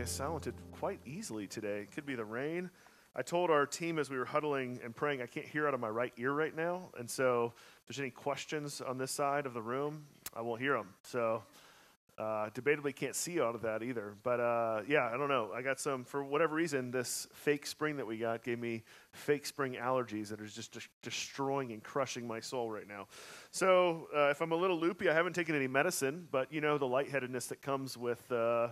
[0.00, 1.80] Guys silenced quite easily today.
[1.80, 2.70] It could be the rain.
[3.14, 5.80] I told our team as we were huddling and praying, I can't hear out of
[5.80, 6.88] my right ear right now.
[6.98, 10.72] And so if there's any questions on this side of the room, I won't hear
[10.72, 10.94] them.
[11.02, 11.42] So
[12.16, 14.14] uh, debatably can't see out of that either.
[14.22, 15.50] But uh, yeah, I don't know.
[15.54, 19.44] I got some, for whatever reason, this fake spring that we got gave me fake
[19.44, 23.06] spring allergies that are just de- destroying and crushing my soul right now.
[23.50, 26.78] So uh, if I'm a little loopy, I haven't taken any medicine, but you know,
[26.78, 28.68] the lightheadedness that comes with uh,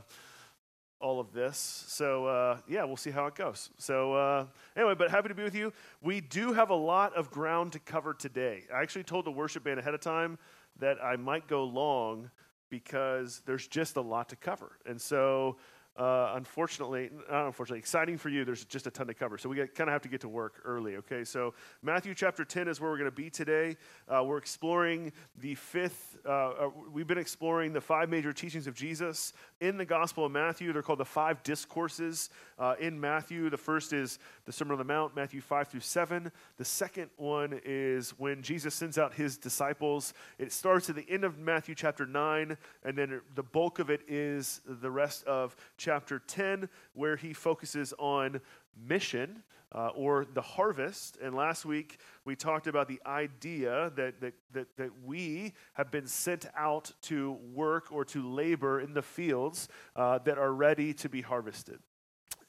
[1.00, 1.84] all of this.
[1.86, 3.70] So, uh, yeah, we'll see how it goes.
[3.78, 4.46] So, uh,
[4.76, 5.72] anyway, but happy to be with you.
[6.02, 8.64] We do have a lot of ground to cover today.
[8.74, 10.38] I actually told the worship band ahead of time
[10.78, 12.30] that I might go long
[12.70, 14.72] because there's just a lot to cover.
[14.86, 15.56] And so,
[15.98, 19.36] uh, unfortunately, not unfortunately, exciting for you, there's just a ton to cover.
[19.36, 21.24] So we kind of have to get to work early, okay?
[21.24, 23.76] So Matthew chapter 10 is where we're going to be today.
[24.08, 28.74] Uh, we're exploring the fifth, uh, uh, we've been exploring the five major teachings of
[28.74, 30.72] Jesus in the Gospel of Matthew.
[30.72, 33.50] They're called the five discourses uh, in Matthew.
[33.50, 36.30] The first is the Sermon on the Mount, Matthew 5 through 7.
[36.58, 40.14] The second one is when Jesus sends out his disciples.
[40.38, 44.02] It starts at the end of Matthew chapter 9, and then the bulk of it
[44.06, 48.42] is the rest of chapter chapter 10, where he focuses on
[48.86, 49.42] mission
[49.74, 51.16] uh, or the harvest.
[51.22, 56.06] And last week we talked about the idea that, that, that, that we have been
[56.06, 61.08] sent out to work or to labor in the fields uh, that are ready to
[61.08, 61.78] be harvested.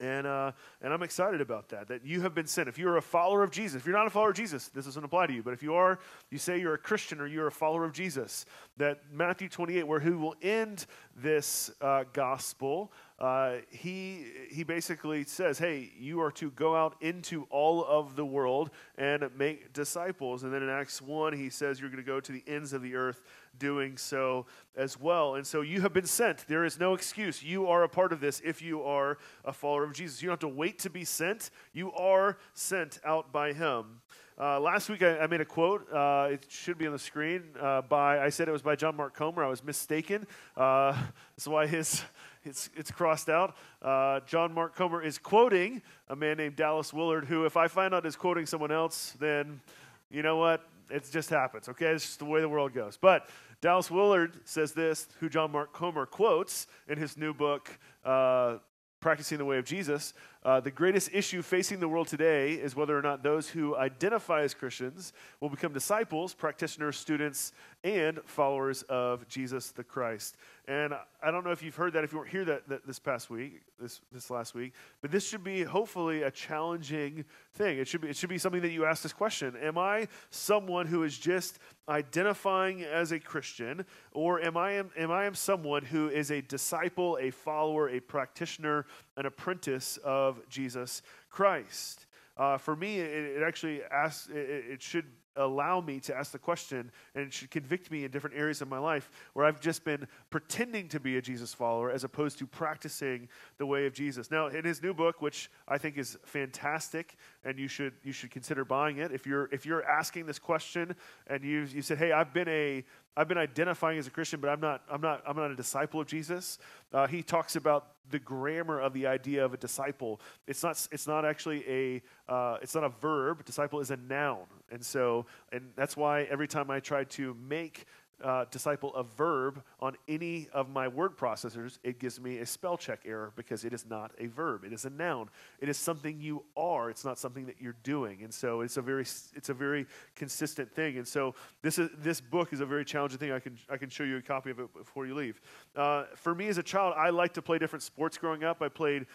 [0.01, 2.69] And, uh, and I'm excited about that, that you have been sent.
[2.69, 5.03] If you're a follower of Jesus, if you're not a follower of Jesus, this doesn't
[5.03, 5.43] apply to you.
[5.43, 5.99] But if you are,
[6.31, 8.45] you say you're a Christian or you're a follower of Jesus,
[8.77, 10.85] that Matthew 28, where he will end
[11.17, 17.45] this uh, gospel, uh, he, he basically says, hey, you are to go out into
[17.49, 20.43] all of the world and make disciples.
[20.43, 22.81] And then in Acts 1, he says you're going to go to the ends of
[22.81, 23.21] the earth
[23.57, 24.45] doing so
[24.77, 25.35] as well.
[25.35, 26.47] And so you have been sent.
[26.47, 27.43] There is no excuse.
[27.43, 30.21] You are a part of this if you are a follower of Jesus.
[30.21, 34.01] You don't have to wait to be sent, you are sent out by him.
[34.41, 35.85] Uh, last week I, I, made a quote.
[35.91, 37.43] Uh, it should be on the screen.
[37.59, 39.43] Uh, by I said it was by John Mark Comer.
[39.43, 40.25] I was mistaken.
[40.55, 40.93] Uh,
[41.35, 42.01] that's why his
[42.43, 43.55] it's, it's crossed out.
[43.81, 47.93] Uh, John Mark Comer is quoting a man named Dallas Willard, who, if I find
[47.93, 49.61] out is quoting someone else, then
[50.09, 50.63] you know what?
[50.89, 51.87] It just happens, okay?
[51.87, 52.97] It's just the way the world goes.
[52.97, 53.29] But
[53.61, 58.57] Dallas Willard says this, who John Mark Comer quotes in his new book, uh,
[58.99, 60.13] Practicing the Way of Jesus.
[60.41, 64.41] Uh, the greatest issue facing the world today is whether or not those who identify
[64.41, 65.11] as Christians
[65.41, 67.51] will become disciples, practitioners, students,
[67.83, 70.37] and followers of Jesus the Christ.
[70.65, 72.99] And I don't know if you've heard that, if you weren't here that, that, this
[72.99, 77.77] past week, this, this last week, but this should be hopefully a challenging thing.
[77.77, 80.87] It should, be, it should be something that you ask this question Am I someone
[80.87, 86.31] who is just identifying as a Christian, or am I, am I someone who is
[86.31, 88.85] a disciple, a follower, a practitioner,
[89.19, 92.07] an apprentice of Jesus Christ.
[92.37, 96.39] Uh, for me, it, it actually asks, it, it should allow me to ask the
[96.39, 99.83] question and it should convict me in different areas of my life where I've just
[99.83, 104.31] been pretending to be a Jesus follower as opposed to practicing the way of Jesus.
[104.31, 108.31] Now, in his new book, which I think is fantastic and you should you should
[108.31, 110.95] consider buying it if you're if you're asking this question
[111.27, 112.83] and you you said, "Hey, I've been a
[113.17, 115.99] I've been identifying as a Christian, but I'm not, I'm not, I'm not a disciple
[115.99, 116.57] of Jesus.
[116.93, 120.19] Uh, he talks about the grammar of the idea of a disciple.
[120.47, 123.45] It's not, it's not actually a, uh, it's not a verb.
[123.45, 127.85] Disciple is a noun, and so, and that's why every time I try to make
[128.23, 132.77] uh, disciple a verb on any of my word processors, it gives me a spell
[132.77, 134.63] check error because it is not a verb.
[134.63, 135.29] It is a noun.
[135.59, 136.89] It is something you are.
[136.89, 138.23] It's not something that you're doing.
[138.23, 139.03] And so it's a very
[139.35, 139.85] it's a very
[140.15, 140.97] consistent thing.
[140.97, 143.31] And so this is this book is a very challenging thing.
[143.31, 145.39] I can I can show you a copy of it before you leave.
[145.75, 148.61] Uh, for me as a child, I liked to play different sports growing up.
[148.61, 149.05] I played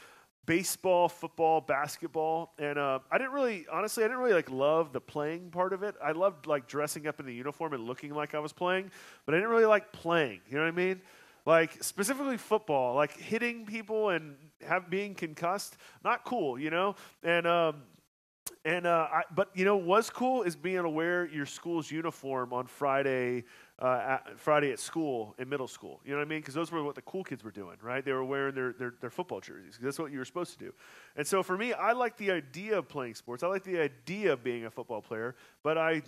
[0.46, 5.00] baseball, football, basketball, and uh, I didn't really, honestly, I didn't really like love the
[5.00, 5.94] playing part of it.
[6.02, 8.90] I loved like dressing up in the uniform and looking like I was playing,
[9.26, 10.40] but I didn't really like playing.
[10.48, 11.00] You know what I mean?
[11.46, 14.36] Like specifically football, like hitting people and
[14.66, 16.58] have being concussed, not cool.
[16.58, 17.82] You know, and um,
[18.64, 22.52] and uh, I, but you know, was cool is being to wear your school's uniform
[22.52, 23.44] on Friday
[23.80, 26.00] uh, at Friday at school in middle school.
[26.04, 26.40] You know what I mean?
[26.40, 28.04] Because those were what the cool kids were doing, right?
[28.04, 29.78] They were wearing their, their, their football jerseys.
[29.80, 30.72] That's what you were supposed to do.
[31.16, 33.42] And so for me, I like the idea of playing sports.
[33.42, 36.02] I like the idea of being a football player, but I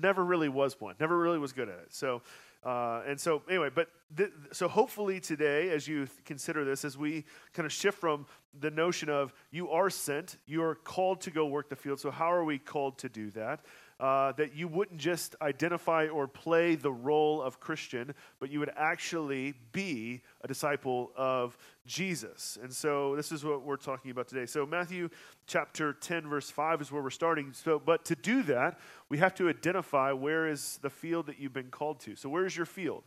[0.00, 0.94] never really was one.
[0.98, 1.92] Never really was good at it.
[1.92, 2.22] So
[2.62, 6.98] uh, and so, anyway, but th- so hopefully today, as you th- consider this, as
[6.98, 7.24] we
[7.54, 8.26] kind of shift from
[8.58, 12.00] the notion of you are sent, you are called to go work the field.
[12.00, 13.60] So, how are we called to do that?
[14.00, 18.70] Uh, that you wouldn't just identify or play the role of Christian, but you would
[18.74, 22.56] actually be a disciple of Jesus.
[22.62, 24.46] And so this is what we're talking about today.
[24.46, 25.10] So Matthew
[25.46, 27.52] chapter 10 verse 5 is where we're starting.
[27.52, 28.80] So but to do that,
[29.10, 32.16] we have to identify where is the field that you've been called to.
[32.16, 33.04] So where is your field?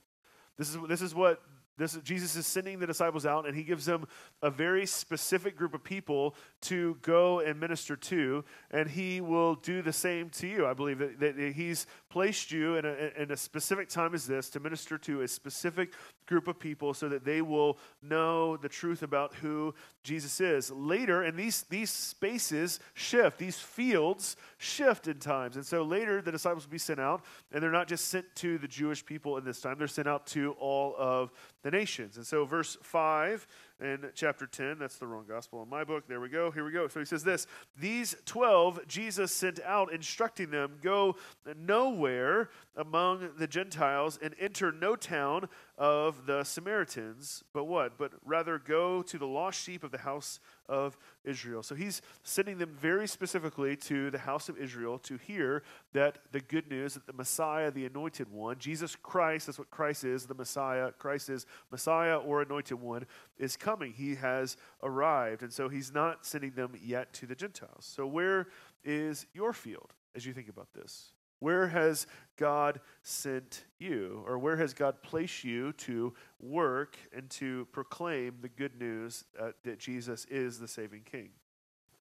[0.60, 1.42] This is this is what
[1.78, 4.06] this, Jesus is sending the disciples out, and he gives them
[4.42, 9.82] a very specific group of people to go and minister to, and he will do
[9.82, 10.68] the same to you.
[10.68, 14.48] I believe that, that he's placed you in a, in a specific time as this
[14.48, 15.94] to minister to a specific
[16.28, 19.74] group of people so that they will know the truth about who
[20.04, 20.70] Jesus is.
[20.70, 25.56] Later, and these, these spaces shift, these fields shift in times.
[25.56, 28.60] And so later, the disciples will be sent out, and they're not just sent to
[28.60, 31.32] the Jewish people in this time, they're sent out to all of
[31.64, 32.18] the nations.
[32.18, 33.48] And so, verse 5
[33.84, 36.08] in chapter 10, that's the wrong gospel in my book.
[36.08, 36.50] There we go.
[36.52, 36.88] Here we go.
[36.88, 37.48] So he says this
[37.78, 41.18] These 12 Jesus sent out, instructing them, Go
[41.58, 45.48] nowhere among the Gentiles and enter no town
[45.78, 47.98] of the Samaritans, but what?
[47.98, 51.62] But rather go to the lost sheep of the house of Israel.
[51.62, 56.40] So he's sending them very specifically to the house of Israel to hear that the
[56.40, 60.34] good news that the Messiah, the anointed one, Jesus Christ, that's what Christ is, the
[60.34, 63.06] Messiah, Christ is Messiah or anointed one,
[63.38, 63.94] is coming.
[63.94, 65.44] He has arrived.
[65.44, 67.86] And so he's not sending them yet to the Gentiles.
[67.86, 68.48] So where
[68.84, 71.12] is your field as you think about this?
[71.44, 72.08] Where has
[72.38, 74.24] God sent you?
[74.26, 79.50] Or where has God placed you to work and to proclaim the good news uh,
[79.66, 81.32] that Jesus is the saving King?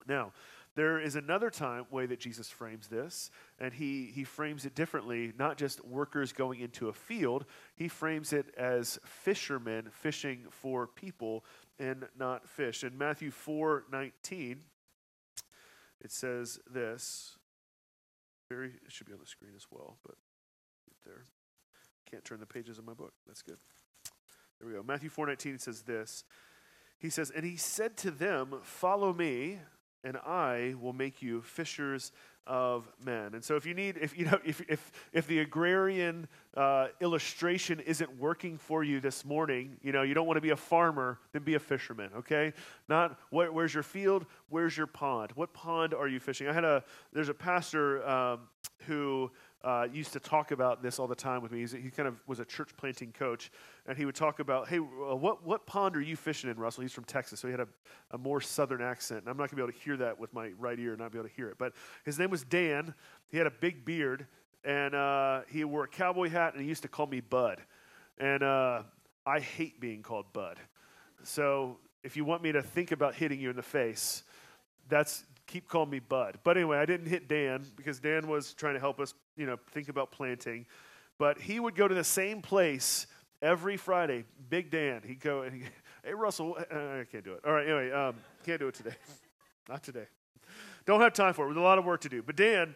[0.06, 0.31] Now,
[0.77, 5.33] there is another time way that Jesus frames this, and he, he frames it differently,
[5.37, 7.44] not just workers going into a field,
[7.75, 11.44] he frames it as fishermen fishing for people
[11.81, 12.85] and not fish.
[12.85, 14.61] In Matthew 4 19,
[16.00, 17.39] it says this
[18.55, 20.17] very, it should be on the screen as well, but
[21.05, 21.25] there.
[22.11, 23.15] Can't turn the pages of my book.
[23.27, 23.59] That's good.
[24.59, 24.83] There we go.
[24.83, 26.25] Matthew 4:19 says this.
[26.99, 29.61] He says, "And he said to them, Follow me,
[30.05, 32.13] and I will make you fishers
[32.47, 33.35] of men.
[33.35, 37.81] And so if you need, if you know, if if if the agrarian uh, illustration
[37.81, 41.19] isn't working for you this morning, you know, you don't want to be a farmer,
[41.33, 42.11] then be a fisherman.
[42.19, 42.53] Okay,
[42.89, 45.33] not where, where's your field, where's your pond?
[45.35, 46.49] What pond are you fishing?
[46.49, 46.83] I had a
[47.13, 48.41] there's a pastor um,
[48.87, 49.31] who
[49.64, 51.61] uh, used to talk about this all the time with me.
[51.61, 53.50] He's, he kind of was a church planting coach,
[53.87, 56.82] and he would talk about, hey, uh, what, what pond are you fishing in, Russell?
[56.82, 57.69] He's from Texas, so he had a,
[58.11, 59.20] a more southern accent.
[59.20, 61.12] And I'm not going to be able to hear that with my right ear, not
[61.12, 61.59] be able to hear it.
[61.59, 61.75] But
[62.05, 62.94] his name was Dan.
[63.29, 64.26] He had a big beard,
[64.64, 67.61] and uh, he wore a cowboy hat, and he used to call me Bud.
[68.19, 68.82] And uh,
[69.25, 70.58] I hate being called Bud.
[71.23, 74.25] So if you want me to think about hitting you in the face,
[74.88, 76.39] that's keep calling me Bud.
[76.45, 79.59] But anyway, I didn't hit Dan because Dan was trying to help us, you know,
[79.73, 80.65] think about planting.
[81.19, 83.07] But he would go to the same place
[83.43, 84.25] every Friday.
[84.49, 85.03] Big Dan.
[85.07, 85.63] He'd go and he,
[86.05, 87.41] hey Russell, uh, I can't do it.
[87.47, 88.15] All right, anyway, um,
[88.47, 88.94] can't do it today.
[89.69, 90.06] Not today.
[90.87, 91.49] Don't have time for it.
[91.49, 92.23] There's a lot of work to do.
[92.23, 92.75] But Dan,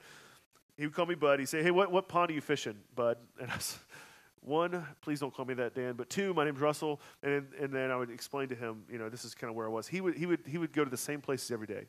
[0.76, 1.40] he would call me Bud.
[1.40, 3.16] He'd say, hey, what, what pond are you fishing, Bud?
[3.40, 3.78] And I was,
[4.42, 5.95] one, please don't call me that, Dan.
[5.95, 7.00] But two, my name's Russell.
[7.23, 9.66] And, and then I would explain to him, you know, this is kind of where
[9.66, 9.88] I was.
[9.88, 11.87] He would, he would, he would go to the same places every day.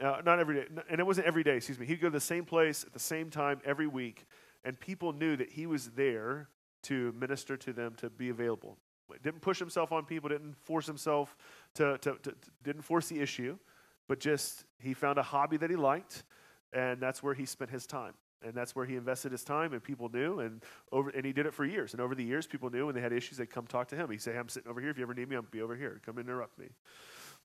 [0.00, 1.86] Uh, not every day, and it wasn't every day, excuse me.
[1.86, 4.26] He'd go to the same place at the same time every week,
[4.64, 6.48] and people knew that he was there
[6.84, 8.78] to minister to them, to be available.
[9.22, 11.36] Didn't push himself on people, didn't force himself
[11.74, 13.58] to, to, to, to didn't force the issue,
[14.08, 16.24] but just he found a hobby that he liked,
[16.72, 18.14] and that's where he spent his time.
[18.44, 21.46] And that's where he invested his time, and people knew, and over, and he did
[21.46, 21.92] it for years.
[21.92, 24.10] And over the years, people knew when they had issues, they'd come talk to him.
[24.10, 24.90] He'd say, "I'm sitting over here.
[24.90, 26.00] If you ever need me, I'll be over here.
[26.04, 26.70] Come interrupt me."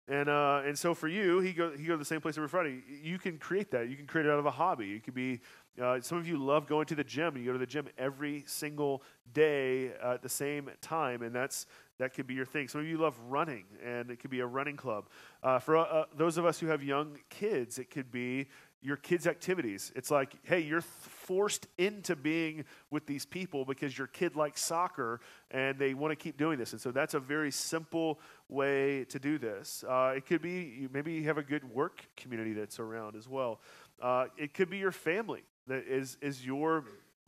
[0.09, 2.47] And, uh, and so for you, he go, he go to the same place every
[2.47, 2.81] Friday.
[3.03, 3.89] You can create that.
[3.89, 4.93] You can create it out of a hobby.
[4.93, 5.41] It could be,
[5.81, 7.35] uh, some of you love going to the gym.
[7.35, 11.65] You go to the gym every single day uh, at the same time, and that's,
[11.99, 12.69] that could be your thing.
[12.69, 15.09] Some of you love running, and it could be a running club.
[15.43, 18.47] Uh, for uh, those of us who have young kids, it could be
[18.81, 19.91] your kids' activities.
[19.95, 25.19] It's like, hey, you're forced into being with these people because your kid likes soccer
[25.51, 26.73] and they want to keep doing this.
[26.73, 28.19] And so that's a very simple
[28.49, 29.83] way to do this.
[29.87, 33.59] Uh, it could be maybe you have a good work community that's around as well.
[34.01, 36.85] Uh, it could be your family that is, is your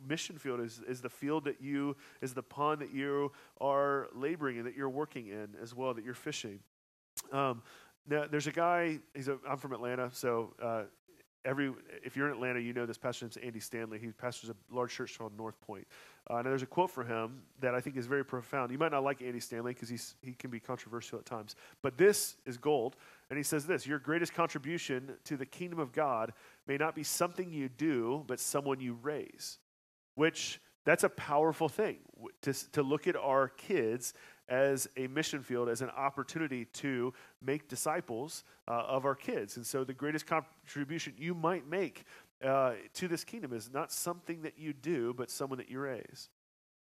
[0.07, 4.57] mission field is, is the field that you, is the pond that you are laboring
[4.57, 6.59] in, that you're working in as well, that you're fishing.
[7.31, 7.63] Um,
[8.07, 10.83] now, there's a guy, he's a, I'm from Atlanta, so uh,
[11.45, 13.99] every if you're in Atlanta, you know this pastor name's Andy Stanley.
[13.99, 15.87] He pastors a large church called North Point.
[16.29, 18.71] Uh, and there's a quote from him that I think is very profound.
[18.71, 21.97] You might not like Andy Stanley because he's he can be controversial at times, but
[21.97, 22.95] this is gold.
[23.29, 26.33] And he says this: Your greatest contribution to the kingdom of God
[26.67, 29.59] may not be something you do, but someone you raise.
[30.15, 31.97] Which that's a powerful thing
[32.41, 34.13] to to look at our kids
[34.49, 39.55] as a mission field, as an opportunity to make disciples uh, of our kids.
[39.55, 42.03] And so, the greatest contribution you might make
[42.43, 46.29] uh, to this kingdom is not something that you do, but someone that you raise.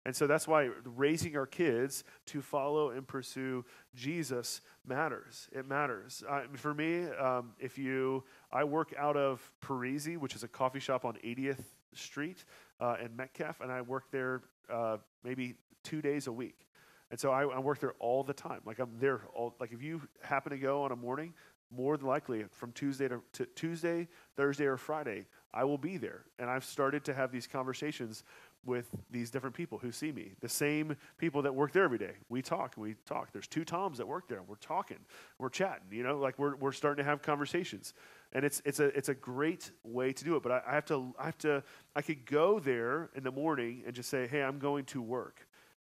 [0.07, 3.65] And so that's why raising our kids to follow and pursue
[3.97, 5.49] Jesus matters.
[5.51, 6.23] It matters.
[6.29, 8.23] Uh, for me, um, if you,
[8.53, 12.45] I work out of Parisi, which is a coffee shop on 80th Street
[12.81, 16.66] uh, in Metcalf, and I work there uh, maybe two days a week.
[17.11, 18.61] And so I, I, work there all the time.
[18.65, 21.35] Like I'm there all, like if you happen to go on a morning,
[21.71, 26.25] more than likely from Tuesday to, to Tuesday, Thursday, or Friday, I will be there.
[26.39, 28.25] And I've started to have these conversations
[28.65, 30.33] with these different people who see me.
[30.41, 32.15] The same people that work there every day.
[32.29, 33.33] We talk, we talk.
[33.33, 34.43] There's two Toms that work there.
[34.43, 34.99] We're talking,
[35.39, 37.95] we're chatting, you know, like we're, we're starting to have conversations.
[38.33, 40.43] And it's, it's, a, it's a great way to do it.
[40.43, 41.63] But I, I have to, I have to,
[41.95, 45.46] I could go there in the morning and just say, hey, I'm going to work.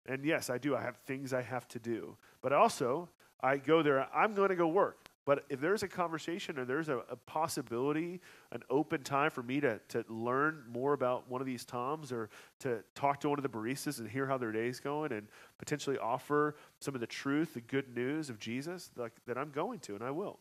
[0.06, 0.76] And yes, I do.
[0.76, 2.16] I have things I have to do.
[2.42, 3.08] But also,
[3.40, 5.08] I go there, I'm going to go work.
[5.26, 8.20] But if there's a conversation or there's a, a, possibility,
[8.52, 12.28] an open time for me to, to learn more about one of these Toms or
[12.61, 15.96] to talk to one of the baristas and hear how their day's going and potentially
[15.96, 19.94] offer some of the truth, the good news of Jesus, like, that I'm going to,
[19.94, 20.40] and I will.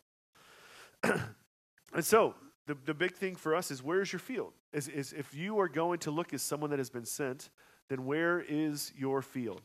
[1.02, 2.34] and so
[2.66, 4.52] the, the big thing for us is where's your field?
[4.74, 7.48] Is, is if you are going to look as someone that has been sent,
[7.88, 9.62] then where is your field?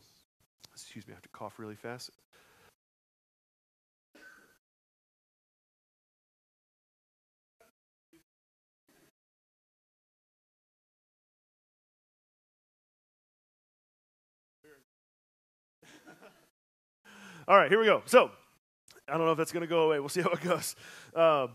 [0.72, 2.10] Excuse me, I have to cough really fast.
[17.48, 18.02] All right, here we go.
[18.04, 18.30] So,
[19.08, 19.98] I don't know if that's going to go away.
[19.98, 20.76] We'll see how it goes.
[21.16, 21.50] Um,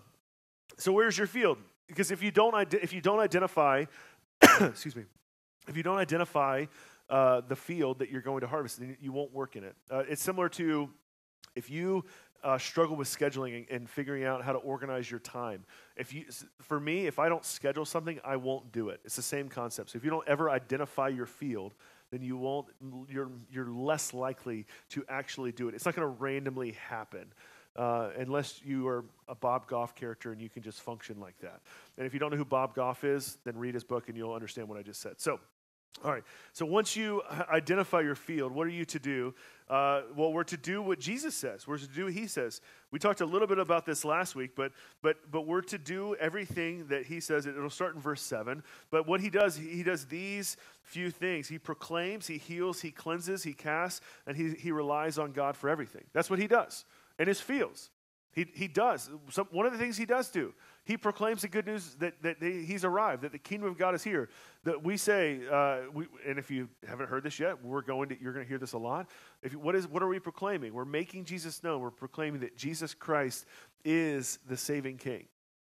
[0.77, 1.57] so, where's your field?
[1.88, 3.86] Because if you don't, if you don't identify,
[4.60, 5.03] excuse me,
[5.67, 6.65] if you don't identify
[7.10, 9.75] uh, the field that you're going to harvest, then you won't work in it.
[9.89, 10.89] Uh, it's similar to
[11.55, 12.03] if you
[12.43, 15.65] uh, struggle with scheduling and, and, figuring out how to organize your time.
[15.98, 16.25] If you,
[16.62, 19.00] for me, if I don't schedule something, I won't do it.
[19.03, 19.89] It's the same concept.
[19.91, 21.74] So if you don't ever identify your field,
[22.12, 22.67] then you won't.
[23.10, 25.74] You're you're less likely to actually do it.
[25.74, 27.34] It's not going to randomly happen.
[27.75, 31.60] Uh, unless you are a Bob Goff character and you can just function like that.
[31.98, 34.34] And if you don't know who Bob Goff is, then read his book and you'll
[34.34, 35.19] understand what I just said.
[35.19, 35.41] So,
[36.03, 36.23] all right.
[36.53, 39.33] So once you identify your field, what are you to do?
[39.69, 41.65] Uh, well, we're to do what Jesus says.
[41.65, 42.61] We're to do what He says.
[42.91, 44.71] We talked a little bit about this last week, but
[45.01, 47.45] but but we're to do everything that He says.
[47.47, 48.61] It'll start in verse seven.
[48.91, 51.47] But what He does, He does these few things.
[51.47, 55.69] He proclaims, He heals, He cleanses, He casts, and He He relies on God for
[55.69, 56.03] everything.
[56.13, 56.85] That's what He does
[57.17, 57.89] in His fields.
[58.35, 59.09] He, he does.
[59.29, 60.53] Some, one of the things he does do,
[60.85, 64.03] he proclaims the good news that, that he's arrived, that the kingdom of God is
[64.03, 64.29] here.
[64.65, 68.21] That we say, uh, we, and if you haven't heard this yet, we're going to,
[68.21, 69.09] you're going to hear this a lot.
[69.41, 70.73] If, what, is, what are we proclaiming?
[70.73, 71.81] We're making Jesus known.
[71.81, 73.45] We're proclaiming that Jesus Christ
[73.83, 75.25] is the saving king.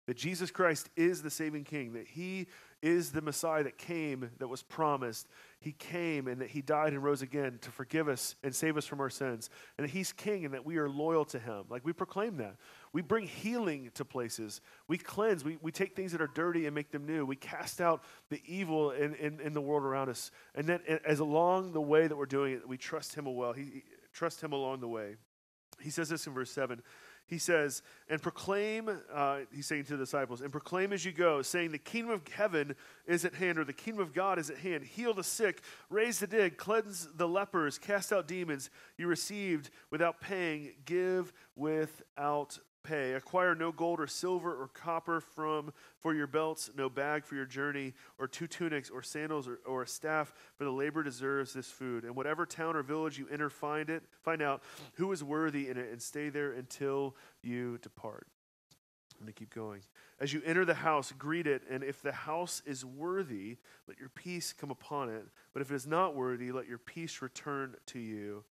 [0.06, 1.94] That Jesus Christ is the saving king.
[1.94, 2.46] That he
[2.82, 5.26] is the Messiah that came, that was promised.
[5.60, 8.86] He came and that He died and rose again to forgive us and save us
[8.86, 9.50] from our sins.
[9.76, 11.64] And that He's King and that we are loyal to Him.
[11.68, 12.56] Like we proclaim that.
[12.92, 14.60] We bring healing to places.
[14.86, 15.44] We cleanse.
[15.44, 17.26] We, we take things that are dirty and make them new.
[17.26, 20.30] We cast out the evil in, in, in the world around us.
[20.54, 23.52] And then as along the way that we're doing it, we trust Him well.
[23.52, 25.16] He, trust Him along the way.
[25.80, 26.82] He says this in verse 7
[27.28, 31.42] he says, and proclaim, uh, he's saying to the disciples, and proclaim as you go,
[31.42, 32.74] saying, the kingdom of heaven
[33.06, 34.82] is at hand, or the kingdom of God is at hand.
[34.82, 38.70] Heal the sick, raise the dead, cleanse the lepers, cast out demons.
[38.96, 43.14] You received without paying, give without pay.
[43.14, 47.44] Acquire no gold or silver or copper from for your belts, no bag for your
[47.44, 51.68] journey, or two tunics or sandals or, or a staff, for the labor deserves this
[51.70, 52.04] food.
[52.04, 54.62] And whatever town or village you enter, find it, find out
[54.94, 58.26] who is worthy in it, and stay there until you depart.
[59.18, 59.82] I'm going to keep going.
[60.20, 63.56] As you enter the house, greet it, and if the house is worthy,
[63.88, 65.24] let your peace come upon it.
[65.52, 68.44] But if it is not worthy, let your peace return to you.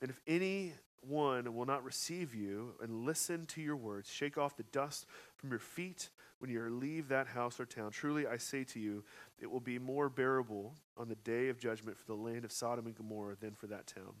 [0.00, 0.74] And if any
[1.06, 4.10] one will not receive you and listen to your words.
[4.10, 7.90] Shake off the dust from your feet, when you leave that house or town.
[7.90, 9.04] Truly, I say to you,
[9.40, 12.86] it will be more bearable on the day of judgment for the land of Sodom
[12.86, 14.12] and Gomorrah than for that town.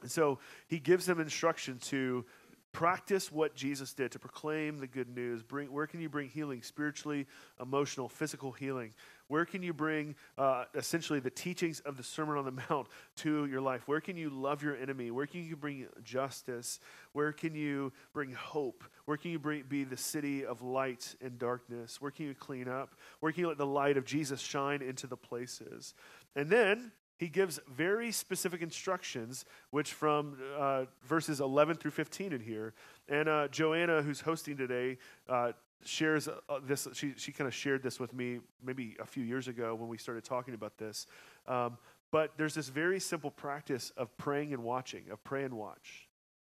[0.00, 2.24] And so he gives them instruction to
[2.72, 5.42] practice what Jesus did to proclaim the good news.
[5.42, 7.26] Bring, where can you bring healing, spiritually,
[7.60, 8.94] emotional, physical healing?
[9.28, 13.46] Where can you bring uh, essentially the teachings of the Sermon on the Mount to
[13.46, 13.82] your life?
[13.86, 15.10] Where can you love your enemy?
[15.10, 16.80] Where can you bring justice?
[17.12, 18.84] Where can you bring hope?
[19.04, 22.00] Where can you bring, be the city of light and darkness?
[22.00, 22.94] Where can you clean up?
[23.20, 25.94] Where can you let the light of Jesus shine into the places?
[26.34, 32.40] And then he gives very specific instructions, which from uh, verses 11 through 15 in
[32.40, 32.74] here.
[33.08, 34.98] And uh, Joanna, who's hosting today,
[35.28, 35.52] uh,
[35.84, 36.88] shares uh, this.
[36.94, 39.98] She, she kind of shared this with me maybe a few years ago when we
[39.98, 41.06] started talking about this.
[41.46, 41.78] Um,
[42.10, 46.08] but there's this very simple practice of praying and watching, of pray and watch.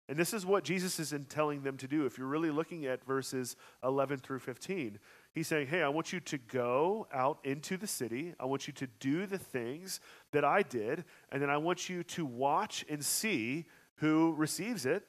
[0.09, 2.05] And this is what Jesus is in telling them to do.
[2.05, 3.55] If you're really looking at verses
[3.85, 4.99] 11 through 15,
[5.37, 8.33] He's saying, Hey, I want you to go out into the city.
[8.39, 9.99] I want you to do the things
[10.31, 11.05] that I did.
[11.31, 13.65] And then I want you to watch and see
[13.97, 15.03] who receives it.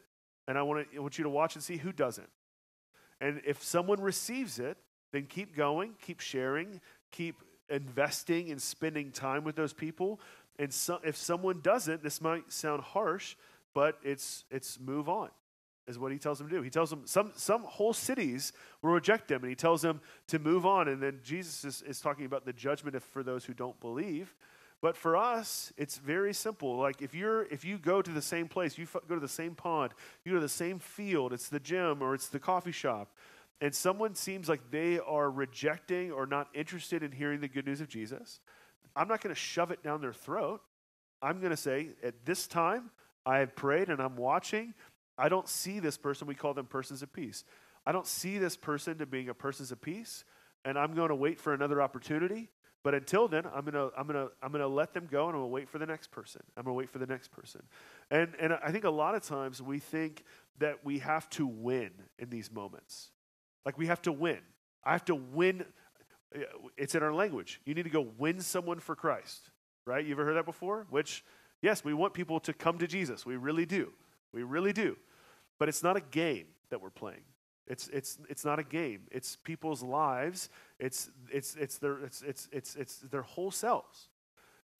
[0.47, 2.29] And I want, to, I want you to watch and see who doesn't.
[3.23, 4.77] And if someone receives it,
[5.13, 7.37] then keep going, keep sharing, keep
[7.71, 10.21] investing and spending time with those people.
[10.59, 13.35] And so, if someone doesn't, this might sound harsh,
[13.73, 15.31] but it's, it's move on
[15.89, 16.63] is what he tells them to do.
[16.63, 18.53] He tells them some, some whole cities
[18.83, 20.87] will reject him, and he tells them to move on.
[20.89, 24.35] And then Jesus is, is talking about the judgment for those who don't believe.
[24.81, 26.77] But for us, it's very simple.
[26.77, 29.27] Like if you're if you go to the same place, you f- go to the
[29.27, 29.93] same pond,
[30.25, 33.13] you go to the same field, it's the gym or it's the coffee shop,
[33.61, 37.81] and someone seems like they are rejecting or not interested in hearing the good news
[37.81, 38.39] of Jesus,
[38.95, 40.61] I'm not going to shove it down their throat.
[41.21, 42.91] I'm going to say, at this time,
[43.27, 44.75] I have prayed and I'm watching,
[45.19, 47.45] I don't see this person, we call them persons of peace.
[47.85, 50.25] I don't see this person to being a persons of peace,
[50.65, 52.51] and I'm going to wait for another opportunity.
[52.85, 55.49] But until then, I'm gonna I'm gonna I'm gonna let them go, and I'm gonna
[55.49, 56.43] wait for the next person.
[56.57, 57.63] I'm gonna wait for the next person.
[58.11, 60.25] And and I think a lot of times we think
[60.59, 63.11] that we have to win in these moments,
[63.67, 64.39] like we have to win.
[64.85, 65.65] I have to win.
[66.35, 66.41] Eh,
[66.77, 67.61] it's in our language.
[67.65, 69.51] You need to go win someone for Christ,
[69.85, 70.05] right?
[70.05, 70.87] You ever heard that before?
[70.89, 71.25] Which,
[71.61, 73.27] yes, we want people to come to Jesus.
[73.27, 73.93] We really do.
[74.33, 74.97] We really do.
[75.59, 77.23] But it's not a game that we're playing.
[77.67, 79.03] It's, it's, it's not a game.
[79.11, 80.49] It's people's lives.
[80.79, 84.09] It's, it's, it's, their, it's, it's, it's, it's their whole selves.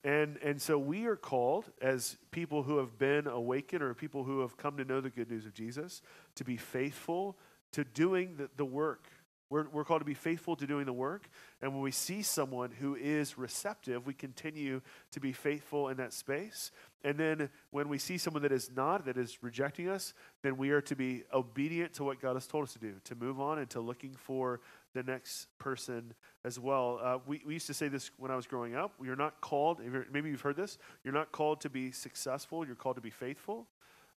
[0.03, 4.39] And, and so we are called as people who have been awakened or people who
[4.41, 6.01] have come to know the good news of Jesus
[6.35, 7.37] to be faithful
[7.73, 9.07] to doing the, the work
[9.49, 11.29] we're, we're called to be faithful to doing the work.
[11.61, 14.81] And when we see someone who is receptive, we continue
[15.11, 16.71] to be faithful in that space.
[17.03, 20.69] And then when we see someone that is not, that is rejecting us, then we
[20.69, 23.57] are to be obedient to what God has told us to do, to move on
[23.57, 24.59] and to looking for
[24.93, 26.99] the next person as well.
[27.01, 28.93] Uh, we, we used to say this when I was growing up.
[29.03, 29.81] You're not called,
[30.11, 33.67] maybe you've heard this, you're not called to be successful, you're called to be faithful.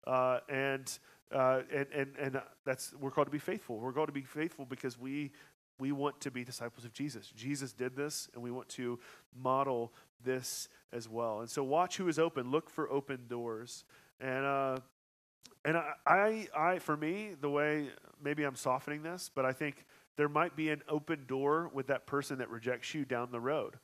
[0.08, 0.98] Uh, and
[1.34, 3.78] uh, and and, and that's we're called to be faithful.
[3.78, 5.32] We're called to be faithful because we
[5.80, 7.32] we want to be disciples of Jesus.
[7.36, 9.00] Jesus did this, and we want to
[9.36, 9.92] model
[10.24, 11.42] this as well.
[11.42, 12.52] And so, watch who is open.
[12.52, 13.84] Look for open doors.
[14.20, 14.78] And uh,
[15.66, 17.90] and I, I, I, for me, the way
[18.24, 19.86] maybe I'm softening this, but I think
[20.18, 23.76] there might be an open door with that person that rejects you down the road.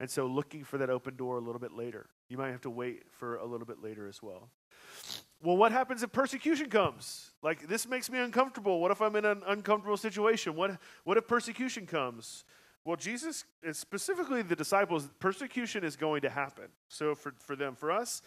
[0.00, 2.06] And so, looking for that open door a little bit later.
[2.28, 4.48] You might have to wait for a little bit later as well
[5.44, 7.30] well, what happens if persecution comes?
[7.42, 8.80] Like, this makes me uncomfortable.
[8.80, 10.56] What if I'm in an uncomfortable situation?
[10.56, 12.44] What, what if persecution comes?
[12.82, 16.68] Well, Jesus, specifically the disciples, persecution is going to happen.
[16.88, 18.22] So, for, for them, for us,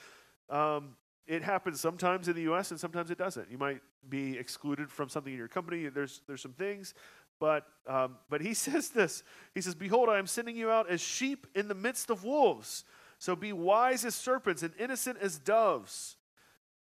[0.49, 2.69] um, it happens sometimes in the U.S.
[2.69, 3.49] and sometimes it doesn't.
[3.49, 5.89] You might be excluded from something in your company.
[5.89, 6.93] There's, there's some things.
[7.39, 9.23] But, um, but he says this
[9.55, 12.83] He says, Behold, I am sending you out as sheep in the midst of wolves.
[13.17, 16.16] So be wise as serpents and innocent as doves.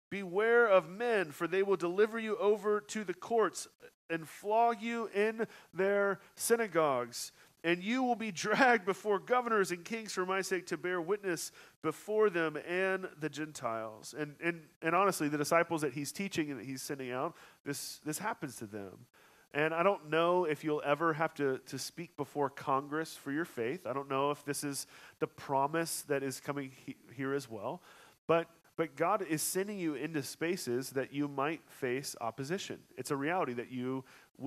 [0.10, 3.68] Beware of men, for they will deliver you over to the courts
[4.10, 7.32] and flog you in their synagogues.
[7.64, 11.52] And you will be dragged before governors and kings for my sake to bear witness
[11.82, 14.16] before them and the Gentiles.
[14.18, 18.00] And, and, and honestly, the disciples that he's teaching and that he's sending out, this,
[18.06, 19.06] this happens to them.
[19.54, 23.46] And I don't know if you'll ever have to, to speak before Congress for your
[23.46, 23.88] faith.
[23.88, 24.88] I don't know if this is
[25.20, 27.82] the promise that is coming he, here as well.
[28.28, 32.80] But but God is sending you into spaces that you might face opposition.
[32.96, 34.06] It's a reality that you,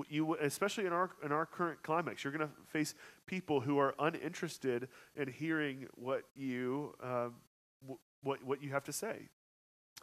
[0.09, 3.93] you especially in our, in our current climax, you're going to face people who are
[3.99, 7.27] uninterested in hearing what you, uh,
[8.23, 9.27] what, what you have to say.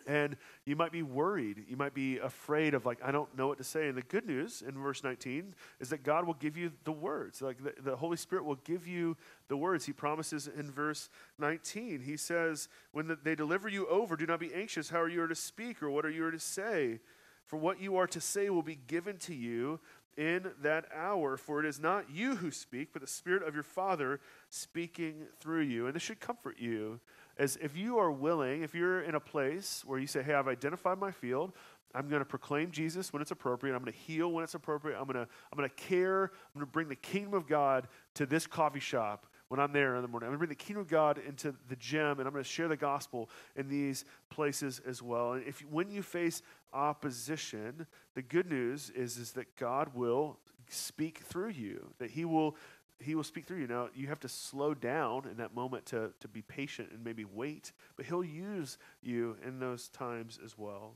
[0.06, 1.64] And you might be worried.
[1.68, 3.88] You might be afraid of, like, I don't know what to say.
[3.88, 7.42] And the good news in verse 19 is that God will give you the words.
[7.42, 9.16] Like, the, the, Holy Spirit will give you
[9.48, 9.84] the words.
[9.84, 11.08] He promises in verse
[11.38, 12.00] 19.
[12.00, 15.26] He says, When the, they deliver you over, do not be anxious how are you
[15.26, 17.00] to speak or what are you to say.
[17.48, 19.80] For what you are to say will be given to you
[20.18, 21.36] in that hour.
[21.36, 25.62] For it is not you who speak, but the Spirit of your Father speaking through
[25.62, 25.86] you.
[25.86, 27.00] And this should comfort you
[27.38, 30.48] as if you are willing, if you're in a place where you say, hey, I've
[30.48, 31.52] identified my field,
[31.94, 33.74] I'm going to proclaim Jesus when it's appropriate.
[33.74, 34.98] I'm going to heal when it's appropriate.
[34.98, 36.24] I'm going to, I'm going to care.
[36.24, 39.96] I'm going to bring the kingdom of God to this coffee shop when I'm there
[39.96, 40.26] in the morning.
[40.28, 42.48] I'm going to bring the kingdom of God into the gym, and I'm going to
[42.48, 45.32] share the gospel in these places as well.
[45.32, 51.20] And if when you face opposition, the good news is, is that God will speak
[51.20, 52.56] through you, that He will
[53.00, 53.66] he will speak through you.
[53.66, 57.24] Now, you have to slow down in that moment to, to be patient and maybe
[57.24, 60.94] wait, but he'll use you in those times as well.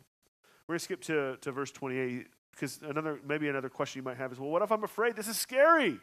[0.67, 4.17] We're going to skip to, to verse 28 because another maybe another question you might
[4.17, 5.17] have is well, what if I'm afraid?
[5.17, 5.99] This is scary.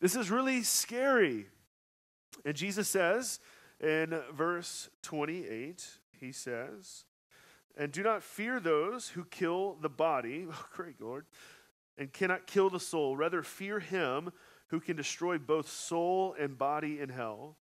[0.00, 1.46] This is really scary.
[2.44, 3.40] And Jesus says
[3.80, 5.86] in verse 28,
[6.20, 7.04] he says,
[7.76, 11.26] And do not fear those who kill the body, oh, great Lord,
[11.96, 13.16] and cannot kill the soul.
[13.16, 14.30] Rather, fear him
[14.68, 17.56] who can destroy both soul and body in hell.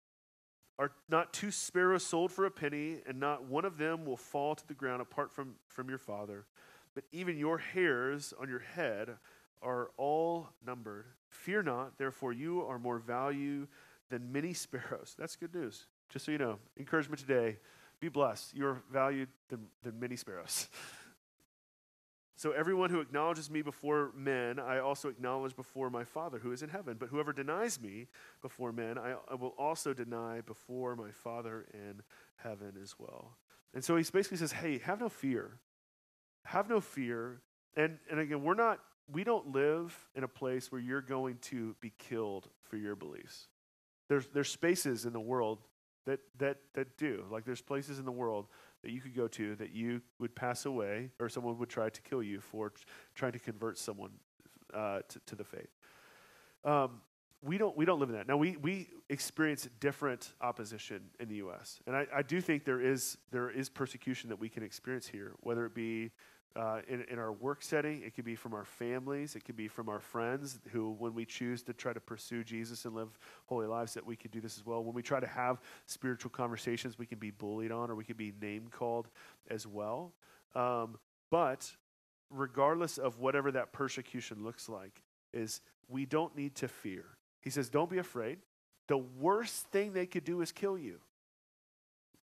[0.79, 4.53] Are not two sparrows sold for a penny, and not one of them will fall
[4.53, 6.45] to the ground apart from, from your Father?
[6.93, 9.17] But even your hairs on your head
[9.61, 11.05] are all numbered.
[11.29, 13.67] Fear not, therefore, you are more value
[14.09, 15.15] than many sparrows.
[15.17, 15.85] That's good news.
[16.09, 17.57] Just so you know, encouragement today
[17.99, 18.55] be blessed.
[18.55, 20.67] You're valued than, than many sparrows.
[22.37, 26.61] So everyone who acknowledges me before men, I also acknowledge before my Father who is
[26.61, 26.95] in heaven.
[26.99, 28.09] But whoever denies me
[28.43, 32.03] before men, I, I will also deny before my Father in
[32.35, 33.37] heaven as well.
[33.73, 35.57] And so he basically says, hey, have no fear.
[36.43, 37.41] Have no fear.
[37.75, 41.75] And, and again, we're not, we don't live in a place where you're going to
[41.81, 43.47] be killed for your beliefs.
[44.09, 45.59] There's, there's spaces in the world
[46.05, 47.25] that, that, that do.
[47.29, 48.47] Like there's places in the world
[48.83, 52.01] that you could go to that you would pass away or someone would try to
[52.01, 52.71] kill you for
[53.15, 54.11] trying to convert someone
[54.73, 55.69] uh, to, to, the faith.
[56.63, 57.01] Um,
[57.43, 58.35] we don't we don't live in that now.
[58.35, 61.79] We we experience different opposition in the U.S.
[61.85, 65.33] and I, I do think there is there is persecution that we can experience here,
[65.41, 66.11] whether it be
[66.55, 68.01] uh, in, in our work setting.
[68.03, 69.35] It could be from our families.
[69.35, 72.85] It could be from our friends who, when we choose to try to pursue Jesus
[72.85, 73.09] and live
[73.45, 74.83] holy lives, that we could do this as well.
[74.83, 78.17] When we try to have spiritual conversations, we can be bullied on or we can
[78.17, 79.07] be name called
[79.49, 80.13] as well.
[80.55, 80.97] Um,
[81.29, 81.71] but
[82.29, 87.05] regardless of whatever that persecution looks like, is we don't need to fear.
[87.41, 88.39] He says, Don't be afraid.
[88.87, 90.99] The worst thing they could do is kill you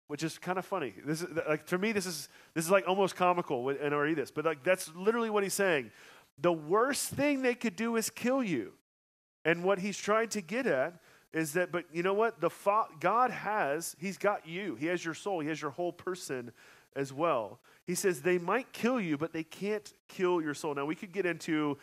[0.08, 0.94] which is kind of funny.
[1.04, 4.30] This is like for me, this is this is like almost comical and or this,
[4.30, 5.90] but like that's literally what he's saying.
[6.38, 8.72] The worst thing they could do is kill you,
[9.44, 10.94] and what he's trying to get at
[11.32, 11.72] is that.
[11.72, 12.40] But you know what?
[12.40, 14.76] The fa- God has He's got you.
[14.76, 15.40] He has your soul.
[15.40, 16.52] He has your whole person
[16.94, 17.60] as well.
[17.86, 20.74] He says they might kill you, but they can't kill your soul.
[20.74, 21.78] Now we could get into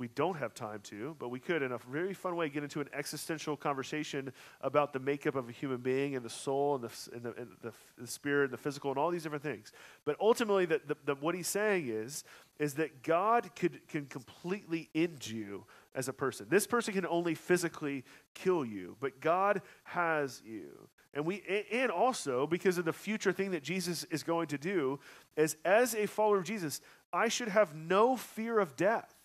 [0.00, 2.80] we don't have time to, but we could, in a very fun way, get into
[2.80, 4.32] an existential conversation
[4.62, 7.48] about the makeup of a human being and the soul and the, and the, and
[7.60, 9.72] the, the spirit and the physical and all these different things.
[10.06, 12.24] But ultimately, the, the, what he's saying is,
[12.58, 16.46] is that God could, can completely end you as a person.
[16.48, 20.88] This person can only physically kill you, but God has you.
[21.12, 25.00] And we and also because of the future thing that Jesus is going to do
[25.36, 26.80] is as a follower of Jesus,
[27.12, 29.19] I should have no fear of death.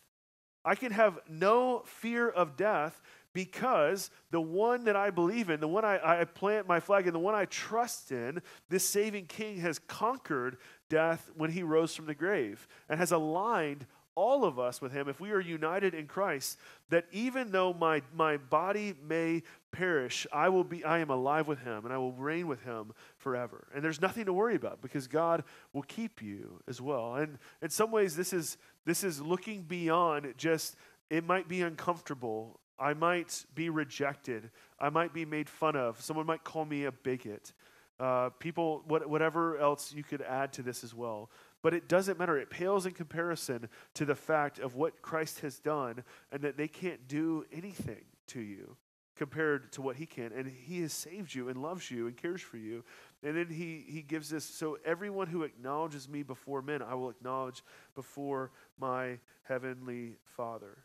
[0.66, 3.02] I can have no fear of death
[3.34, 7.14] because the one that I believe in, the one I, I, plant my flag in,
[7.14, 10.58] the one I trust in, this saving king has conquered
[10.90, 15.10] death when he rose from the grave and has aligned all of us with him
[15.10, 16.58] if we are united in Christ
[16.90, 21.60] that even though my, my body may perish I will be I am alive with
[21.60, 23.68] him and I will reign with him forever.
[23.76, 27.16] And there's nothing to worry about because God will keep you as well.
[27.16, 30.78] And in some ways this is this is looking beyond just
[31.10, 32.60] it might be uncomfortable.
[32.80, 34.50] I might be rejected.
[34.80, 36.02] I might be made fun of.
[36.02, 37.54] Someone might call me a bigot.
[37.98, 41.30] Uh, people what, whatever else you could add to this as well
[41.66, 42.38] but it doesn't matter.
[42.38, 46.68] It pales in comparison to the fact of what Christ has done and that they
[46.68, 48.78] can't do anything to you
[49.16, 50.32] compared to what he can.
[50.32, 52.84] And he has saved you and loves you and cares for you.
[53.24, 57.10] And then he, he gives this so everyone who acknowledges me before men, I will
[57.10, 57.64] acknowledge
[57.96, 60.78] before my heavenly Father.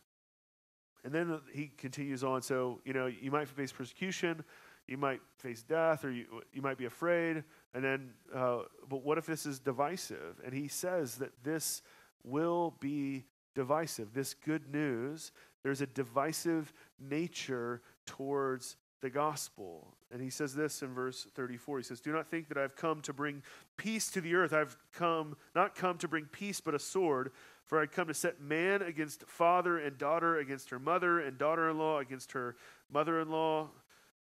[1.05, 2.41] And then he continues on.
[2.41, 4.43] So, you know, you might face persecution,
[4.89, 7.45] you might face death, or you, you might be afraid.
[7.75, 10.41] And then, uh, but what if this is divisive?
[10.45, 11.83] And he says that this
[12.25, 14.13] will be divisive.
[14.13, 19.95] This good news, there's a divisive nature towards the gospel.
[20.13, 21.79] And he says this in verse 34.
[21.79, 23.43] He says, Do not think that I've come to bring
[23.77, 24.53] peace to the earth.
[24.53, 27.31] I've come, not come to bring peace, but a sword.
[27.67, 31.71] For I've come to set man against father and daughter, against her mother and daughter
[31.71, 32.57] in law, against her
[32.93, 33.71] mother in law.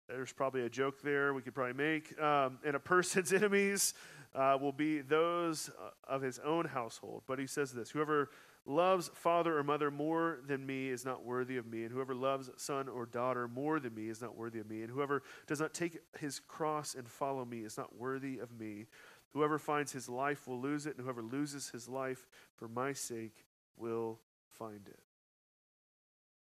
[0.08, 2.18] There's probably a joke there we could probably make.
[2.20, 3.94] Um, and a person's enemies
[4.34, 7.22] uh, will be those uh, of his own household.
[7.26, 8.30] But he says this Whoever
[8.64, 12.50] loves father or mother more than me is not worthy of me, and whoever loves
[12.56, 15.74] son or daughter more than me is not worthy of me, and whoever does not
[15.74, 18.86] take his cross and follow me is not worthy of me.
[19.32, 23.44] Whoever finds his life will lose it, and whoever loses his life for my sake
[23.76, 25.00] will find it.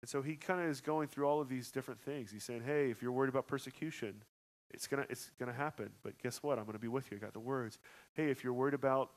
[0.05, 2.29] And so he kind of is going through all of these different things.
[2.29, 4.13] He's saying, hey, if you're worried about persecution,
[4.69, 5.89] it's gonna it's gonna happen.
[6.03, 6.59] But guess what?
[6.59, 7.17] I'm gonna be with you.
[7.17, 7.79] I got the words.
[8.13, 9.09] Hey, if you're worried about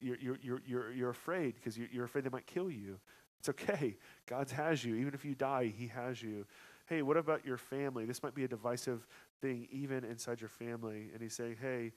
[0.00, 2.98] you're, you're, you're, you're, afraid because you're, you're afraid they might kill you.
[3.38, 3.98] It's okay.
[4.24, 4.94] God has you.
[4.94, 6.46] Even if you die, He has you.
[6.86, 8.06] Hey, what about your family?
[8.06, 9.06] This might be a divisive
[9.42, 11.10] thing even inside your family.
[11.12, 11.92] And He's saying, hey,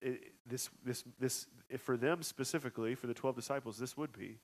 [0.00, 1.46] it, this, this, this,
[1.76, 4.38] for them specifically, for the 12 disciples, this would be.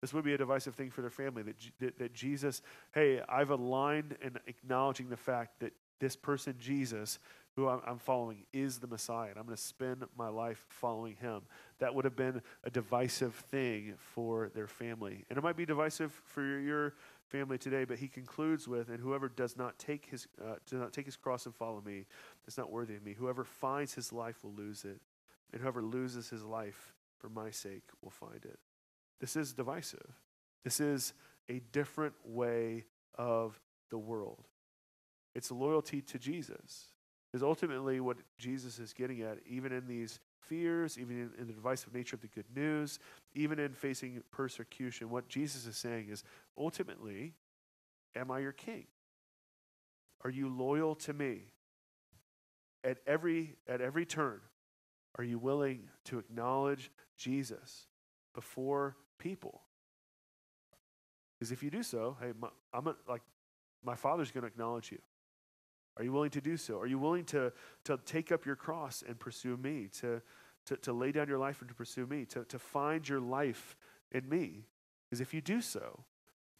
[0.00, 2.62] This would be a divisive thing for their family that, that, that Jesus,
[2.94, 7.18] hey, I've aligned and acknowledging the fact that this person, Jesus,
[7.56, 11.40] who I'm, following is the Messiah, and I'm going to spend my life following him.
[11.78, 15.24] That would have been a divisive thing for their family.
[15.30, 16.92] And it might be divisive for your
[17.28, 20.92] family today, but he concludes with, and whoever does not take his, uh, does not
[20.92, 22.04] take his cross and follow me
[22.46, 23.14] is not worthy of me.
[23.14, 25.00] Whoever finds his life will lose it,
[25.52, 28.58] and whoever loses his life for my sake will find it.
[29.20, 30.12] This is divisive.
[30.64, 31.12] This is
[31.48, 32.84] a different way
[33.16, 34.48] of the world.
[35.34, 36.86] It's loyalty to Jesus
[37.36, 41.52] is ultimately what Jesus is getting at, even in these fears, even in, in, the
[41.52, 42.98] divisive nature of the good news,
[43.34, 45.10] even in facing persecution.
[45.10, 46.24] What Jesus is saying is
[46.56, 47.34] ultimately,
[48.14, 48.86] am I your king?
[50.24, 51.42] Are you loyal to me?
[52.82, 54.40] At every, at every turn,
[55.18, 57.86] are you willing to acknowledge Jesus
[58.36, 59.62] before people?
[61.36, 63.22] Because if you do so, hey, my, I'm a, like
[63.84, 64.98] my father's going to acknowledge you.
[65.96, 66.78] Are you willing to do so?
[66.78, 67.52] Are you willing to,
[67.84, 70.20] to take up your cross and pursue me, to,
[70.66, 73.76] to, to lay down your life and to pursue me, to, to find your life
[74.12, 74.66] in me?
[75.08, 76.04] Because if you do so,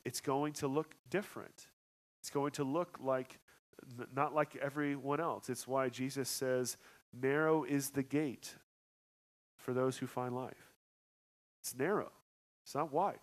[0.05, 1.67] it's going to look different.
[2.21, 3.39] It's going to look like
[4.15, 5.51] not like everyone else.
[5.51, 6.79] It's why Jesus says,
[7.13, 8.55] Narrow is the gate
[9.57, 10.73] for those who find life.
[11.67, 12.13] It's narrow,
[12.63, 13.19] it's not wide.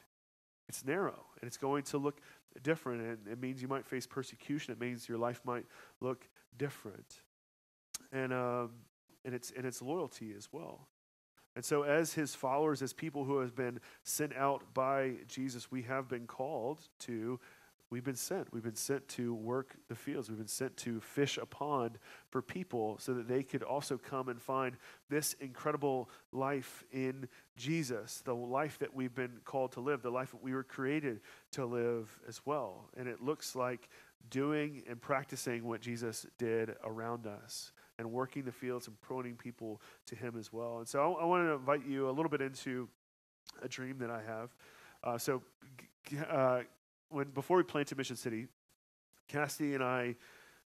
[0.68, 2.20] It's narrow, and it's going to look
[2.62, 3.02] different.
[3.02, 4.74] And it means you might face persecution.
[4.74, 5.66] It means your life might
[6.02, 6.28] look
[6.58, 7.22] different.
[8.12, 8.72] And, um,
[9.24, 10.88] and, it's, and it's loyalty as well.
[11.56, 15.84] And so, as his followers, as people who have been sent out by Jesus, we
[15.84, 17.40] have been called to
[17.94, 18.52] We've been sent.
[18.52, 20.28] We've been sent to work the fields.
[20.28, 22.00] We've been sent to fish a pond
[22.32, 24.78] for people so that they could also come and find
[25.12, 30.32] this incredible life in Jesus, the life that we've been called to live, the life
[30.32, 32.90] that we were created to live as well.
[32.98, 33.88] And it looks like
[34.28, 39.84] doing and practicing what Jesus did around us and working the fields and promoting people
[40.08, 40.80] to Him as well.
[40.80, 42.90] And so I, I want to invite you a little bit into
[43.62, 44.50] a dream that I have.
[45.04, 45.44] Uh, so,
[46.28, 46.62] uh,
[47.14, 48.48] when before we planted Mission City,
[49.28, 50.16] Cassidy and I,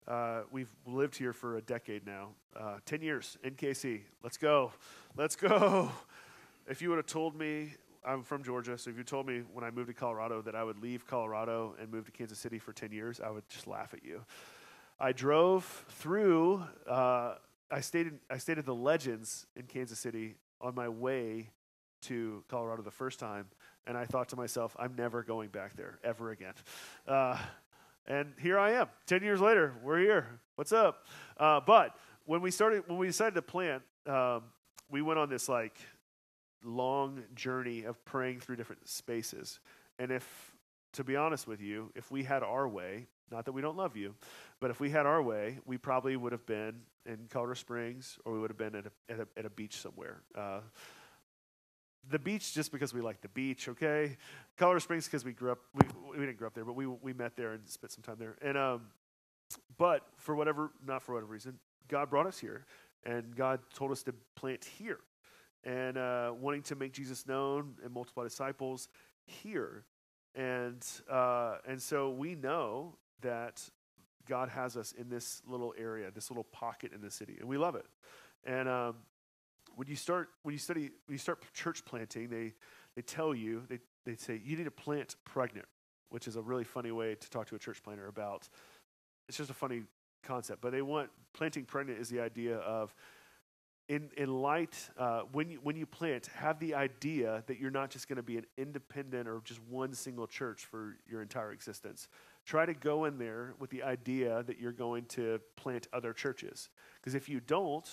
[0.07, 3.37] uh, we've lived here for a decade now, uh, ten years.
[3.43, 4.71] NKC, let's go,
[5.17, 5.91] let's go.
[6.67, 9.63] If you would have told me, I'm from Georgia, so if you told me when
[9.63, 12.73] I moved to Colorado that I would leave Colorado and move to Kansas City for
[12.73, 14.25] ten years, I would just laugh at you.
[14.99, 16.63] I drove through.
[16.89, 17.35] Uh,
[17.69, 18.07] I stayed.
[18.07, 21.51] In, I stayed at the Legends in Kansas City on my way
[22.03, 23.47] to Colorado the first time,
[23.87, 26.53] and I thought to myself, I'm never going back there ever again.
[27.07, 27.37] Uh,
[28.07, 30.39] and here I am, 10 years later, we're here.
[30.55, 31.07] What's up?
[31.37, 34.43] Uh, but when we started, when we decided to plant, um,
[34.89, 35.77] we went on this like
[36.63, 39.59] long journey of praying through different spaces.
[39.99, 40.55] And if,
[40.93, 43.95] to be honest with you, if we had our way, not that we don't love
[43.95, 44.15] you,
[44.59, 48.33] but if we had our way, we probably would have been in Colorado Springs or
[48.33, 50.21] we would have been at a, at a, at a beach somewhere.
[50.35, 50.59] Uh,
[52.09, 54.17] the beach just because we like the beach, okay?
[54.57, 55.59] Colorado Springs because we grew up.
[55.73, 55.87] We,
[56.17, 58.35] we didn't grow up there, but we we met there and spent some time there.
[58.41, 58.81] And um,
[59.77, 62.65] but for whatever, not for whatever reason, God brought us here,
[63.05, 64.99] and God told us to plant here,
[65.63, 68.89] and uh, wanting to make Jesus known and multiply disciples
[69.25, 69.83] here,
[70.35, 73.61] and uh, and so we know that
[74.27, 77.57] God has us in this little area, this little pocket in the city, and we
[77.57, 77.85] love it.
[78.45, 78.95] And um,
[79.75, 82.53] when you start when you study when you start church planting, they
[82.95, 85.67] they tell you they they say you need to plant pregnant,
[86.09, 88.47] which is a really funny way to talk to a church planter about.
[89.27, 89.83] It's just a funny
[90.23, 92.93] concept, but they want planting pregnant is the idea of
[93.87, 97.91] in, in light, uh, when, you, when you plant, have the idea that you're not
[97.91, 102.07] just going to be an independent or just one single church for your entire existence.
[102.45, 106.69] Try to go in there with the idea that you're going to plant other churches.
[106.99, 107.87] Because if you don't,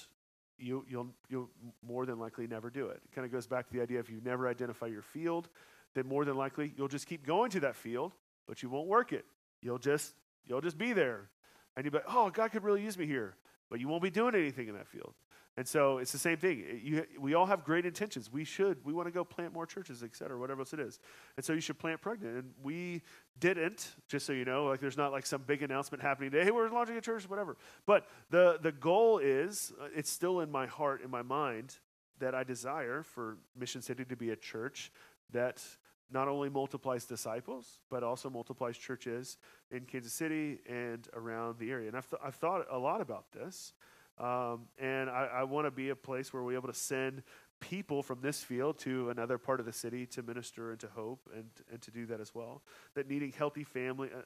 [0.63, 1.51] you, you'll, you'll
[1.87, 3.01] more than likely never do it.
[3.05, 5.49] It kind of goes back to the idea if you never identify your field,
[5.95, 8.13] then more than likely you'll just keep going to that field,
[8.47, 9.25] but you won't work it.
[9.61, 10.15] You'll just,
[10.47, 11.29] you'll just be there.
[11.77, 13.35] And you'll be like, oh, God could really use me here.
[13.71, 15.15] But you won't be doing anything in that field.
[15.59, 16.65] And so it's the same thing.
[16.83, 18.33] You, we all have great intentions.
[18.33, 18.83] We should.
[18.87, 20.99] We want to go plant more churches, et cetera, whatever else it is.
[21.37, 22.37] And so you should plant pregnant.
[22.37, 23.03] And we
[23.39, 24.65] didn't, just so you know.
[24.65, 26.45] Like there's not like some big announcement happening today.
[26.45, 27.59] Hey, we're launching a church, whatever.
[27.85, 31.77] But the, the goal is, uh, it's still in my heart, in my mind,
[32.19, 34.91] that I desire for Mission City to be a church
[35.33, 35.63] that
[36.11, 39.37] not only multiplies disciples, but also multiplies churches
[39.71, 41.89] in Kansas City and around the area.
[41.89, 43.75] And I've, th- I've thought a lot about this.
[44.23, 47.25] Um, and I, I want to be a place where we're able to send
[47.59, 51.29] people from this field to another part of the city to minister and to hope
[51.35, 52.63] and, and to do that as well.
[52.95, 54.23] That needing healthy family, uh,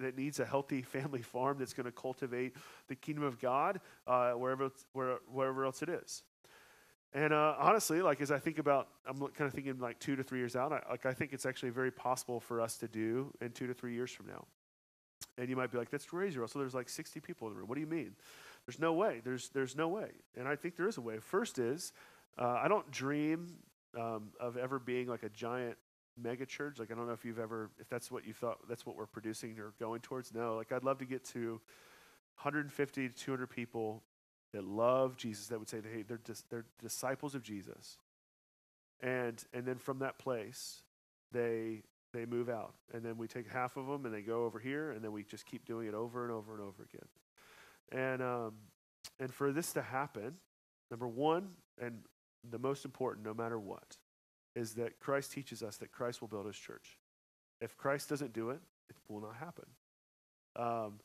[0.00, 2.56] that needs a healthy family farm that's going to cultivate
[2.88, 6.24] the kingdom of God uh, wherever, where, wherever else it is.
[7.14, 10.24] And uh, honestly, like as I think about, I'm kind of thinking like two to
[10.24, 10.72] three years out.
[10.72, 13.74] I, like I think it's actually very possible for us to do in two to
[13.74, 14.46] three years from now.
[15.36, 16.60] And you might be like, "That's crazy, Russell.
[16.60, 17.68] There's like 60 people in the room.
[17.68, 18.14] What do you mean?"
[18.66, 19.20] There's no way.
[19.24, 20.10] There's, there's no way.
[20.36, 21.18] And I think there is a way.
[21.18, 21.92] First is,
[22.38, 23.48] uh, I don't dream
[23.98, 25.76] um, of ever being like a giant
[26.16, 26.78] mega church.
[26.78, 29.06] Like, I don't know if you've ever, if that's what you thought, that's what we're
[29.06, 30.32] producing or going towards.
[30.32, 31.60] No, like, I'd love to get to
[32.36, 34.02] 150 to 200 people
[34.52, 37.98] that love Jesus, that would say, hey, they're, dis- they're disciples of Jesus.
[39.00, 40.82] And, and then from that place,
[41.32, 42.74] they, they move out.
[42.92, 45.24] And then we take half of them and they go over here, and then we
[45.24, 47.08] just keep doing it over and over and over again.
[47.90, 48.52] And, um,
[49.18, 50.34] and for this to happen,
[50.90, 51.98] number one, and
[52.48, 53.96] the most important, no matter what,
[54.54, 56.98] is that Christ teaches us that Christ will build his church.
[57.60, 59.66] If Christ doesn't do it, it will not happen.
[60.56, 61.00] Um,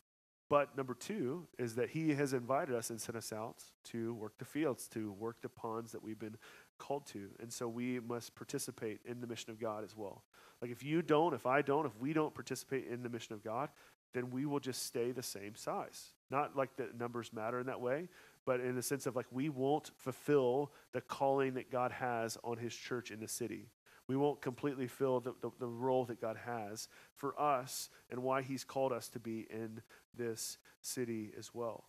[0.50, 4.38] but number two is that he has invited us and sent us out to work
[4.38, 6.38] the fields, to work the ponds that we've been
[6.80, 7.30] called to.
[7.40, 10.24] And so we must participate in the mission of God as well.
[10.62, 13.44] Like if you don't, if I don't, if we don't participate in the mission of
[13.44, 13.70] God,
[14.14, 16.14] then we will just stay the same size.
[16.30, 18.10] Not like the numbers matter in that way,
[18.46, 22.58] but in the sense of like we won't fulfill the calling that God has on
[22.58, 23.70] his church in the city.
[24.08, 28.42] We won't completely fill the, the, the, role that God has for us and why
[28.42, 29.82] he's called us to be in
[30.16, 31.84] this city as well.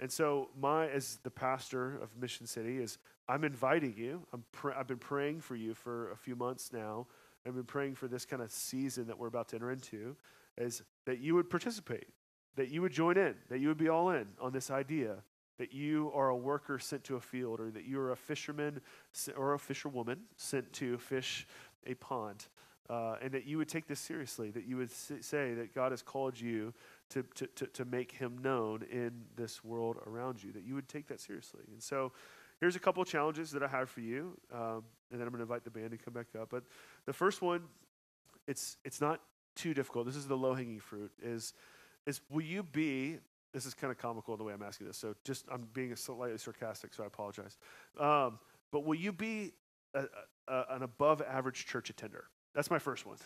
[0.00, 4.26] And so, my, as the pastor of Mission City, is I'm inviting you.
[4.32, 7.06] I'm pr- I've been praying for you for a few months now.
[7.46, 10.16] I've been praying for this kind of season that we're about to enter into,
[10.58, 12.08] is that you would participate
[12.56, 15.16] that you would join in, that you would be all in on this idea
[15.58, 18.80] that you are a worker sent to a field, or that you are a fisherman
[19.36, 21.46] or a fisherwoman sent to fish
[21.86, 22.46] a pond,
[22.90, 26.02] uh, and that you would take this seriously, that you would say that God has
[26.02, 26.72] called you
[27.10, 30.88] to, to, to, to make him known in this world around you, that you would
[30.88, 31.62] take that seriously.
[31.70, 32.12] And so
[32.58, 35.42] here's a couple challenges that I have for you, um, and then I'm going to
[35.42, 36.48] invite the band to come back up.
[36.50, 36.64] But
[37.06, 37.62] the first one,
[38.48, 39.20] it's, it's not
[39.54, 40.06] too difficult.
[40.06, 41.52] This is the low hanging fruit, is
[42.06, 43.18] is will you be
[43.52, 46.38] this is kind of comical the way I'm asking this, so just I'm being slightly
[46.38, 47.58] sarcastic, so I apologize.
[48.00, 48.38] Um,
[48.70, 49.52] but will you be
[49.94, 50.04] a,
[50.48, 52.24] a, an above average church attender?
[52.54, 53.18] That's my first one.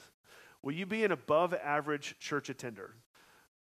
[0.62, 2.96] Will you be an above average church attender?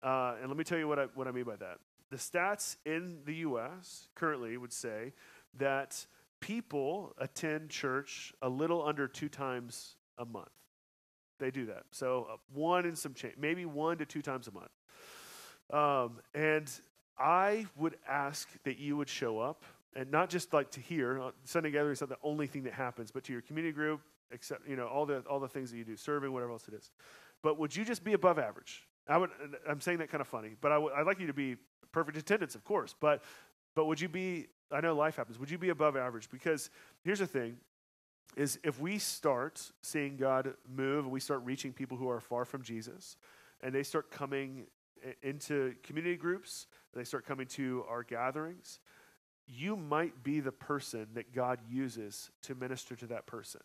[0.04, 1.80] Uh, and let me tell you what I, what I mean by that.
[2.12, 4.10] The stats in the U.S.
[4.15, 5.13] currently would say
[5.58, 6.06] that
[6.41, 10.50] people attend church a little under two times a month.
[11.41, 11.84] They do that.
[11.91, 14.69] So uh, one and some change, maybe one to two times a month.
[15.73, 16.71] Um, and
[17.17, 19.63] I would ask that you would show up
[19.95, 22.73] and not just like to hear uh, Sunday gathering is not the only thing that
[22.73, 24.01] happens, but to your community group,
[24.32, 26.73] except you know all the all the things that you do, serving, whatever else it
[26.73, 26.91] is.
[27.41, 28.88] But would you just be above average?
[29.08, 29.32] I would.
[29.67, 30.93] I'm saying that kind of funny, but I would.
[30.93, 31.58] I'd like you to be
[31.92, 32.96] perfect attendance, of course.
[33.00, 33.23] But
[33.75, 34.48] but would you be?
[34.71, 35.39] I know life happens.
[35.39, 36.29] Would you be above average?
[36.29, 36.69] Because
[37.04, 37.58] here's the thing:
[38.36, 42.46] is if we start seeing God move, and we start reaching people who are far
[42.46, 43.17] from Jesus,
[43.62, 44.67] and they start coming
[45.22, 48.80] into community groups, they start coming to our gatherings,
[49.48, 53.62] you might be the person that God uses to minister to that person.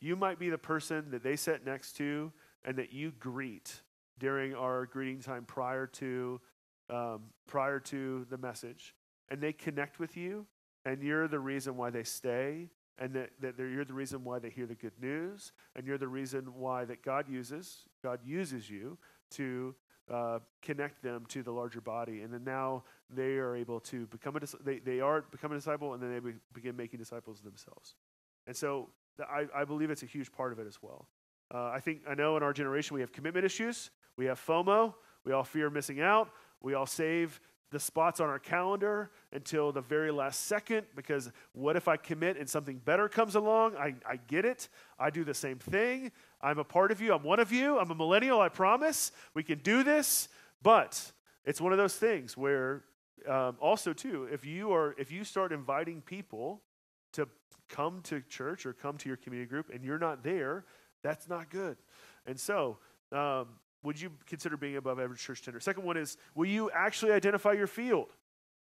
[0.00, 2.32] You might be the person that they sit next to
[2.64, 3.82] and that you greet
[4.18, 6.40] during our greeting time prior to
[6.88, 8.94] um, prior to the message.
[9.30, 10.46] and they connect with you,
[10.84, 12.68] and you're the reason why they stay,
[13.00, 16.06] and that, that you're the reason why they hear the good news, and you're the
[16.06, 18.98] reason why that God uses God uses you
[19.32, 19.74] to
[20.10, 24.36] uh, connect them to the larger body, and then now they are able to become
[24.36, 27.94] a they they are become a disciple, and then they be, begin making disciples themselves.
[28.46, 28.90] And so
[29.20, 31.06] I, I believe it's a huge part of it as well.
[31.52, 34.94] Uh, I think I know in our generation we have commitment issues, we have FOMO,
[35.24, 36.30] we all fear missing out,
[36.60, 37.40] we all save
[37.70, 42.36] the spots on our calendar until the very last second because what if I commit
[42.36, 43.76] and something better comes along?
[43.76, 44.68] I, I get it.
[44.98, 46.10] I do the same thing.
[46.40, 47.14] I'm a part of you.
[47.14, 47.78] I'm one of you.
[47.78, 49.12] I'm a millennial, I promise.
[49.34, 50.28] We can do this.
[50.62, 51.12] But
[51.44, 52.82] it's one of those things where
[53.28, 56.62] um, also too, if you are if you start inviting people
[57.12, 57.28] to
[57.68, 60.64] come to church or come to your community group and you're not there,
[61.02, 61.76] that's not good.
[62.26, 62.78] And so
[63.12, 63.46] um,
[63.82, 65.60] would you consider being above average church tender?
[65.60, 68.08] Second one is, will you actually identify your field?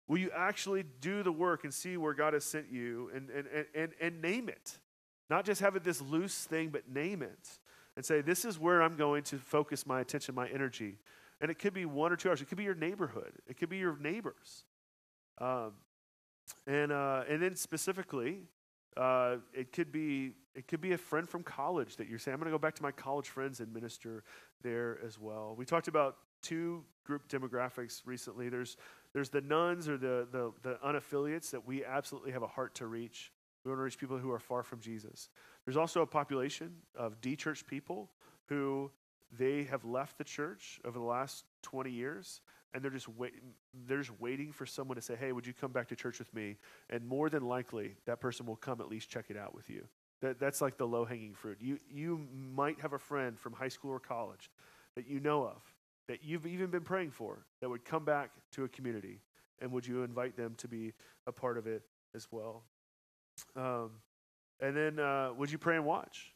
[0.07, 3.47] Will you actually do the work and see where God has sent you and, and,
[3.73, 4.77] and, and, name it?
[5.29, 7.59] Not just have it this loose thing, but name it
[7.95, 10.97] and say, this is where I'm going to focus my attention, my energy.
[11.39, 12.41] And it could be one or two hours.
[12.41, 13.33] It could be your neighborhood.
[13.47, 14.65] It could be your neighbors.
[15.39, 15.73] Um,
[16.67, 18.43] and, uh, and then specifically,
[18.97, 22.39] uh, it could be it could be a friend from college that you're saying, I'm
[22.39, 24.23] going to go back to my college friends and minister
[24.61, 25.55] there as well.
[25.57, 28.49] We talked about two group demographics recently.
[28.49, 28.77] There's
[29.13, 32.87] there's the nones or the, the, the unaffiliates that we absolutely have a heart to
[32.87, 33.31] reach.
[33.63, 35.29] We want to reach people who are far from Jesus.
[35.65, 38.09] There's also a population of de-church people
[38.47, 38.89] who
[39.37, 42.41] they have left the church over the last 20 years
[42.73, 43.33] and they're just wait,
[43.85, 46.33] they're just waiting for someone to say, "Hey, would you come back to church with
[46.33, 46.57] me?"
[46.89, 49.87] And more than likely, that person will come at least check it out with you.
[50.23, 51.57] That, that's like the low-hanging fruit.
[51.59, 54.49] You you might have a friend from high school or college
[54.95, 55.61] that you know of
[56.07, 59.19] that you've even been praying for that would come back to a community,
[59.61, 60.93] and would you invite them to be
[61.27, 61.81] a part of it
[62.15, 62.63] as well?
[63.57, 63.91] Um,
[64.61, 66.33] and then uh, would you pray and watch?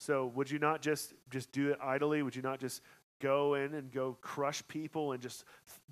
[0.00, 2.22] So would you not just just do it idly?
[2.22, 2.80] Would you not just
[3.20, 5.44] go in and go crush people and just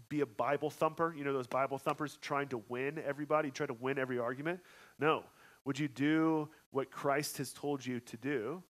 [0.08, 1.14] be a Bible thumper?
[1.14, 4.60] You know, those Bible thumpers trying to win everybody, try to win every argument?
[4.98, 5.24] No.
[5.66, 8.62] Would you do what Christ has told you to do